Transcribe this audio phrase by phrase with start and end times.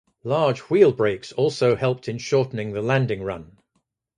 [0.23, 3.59] Large wheel brakes also helped in shortening the landing run.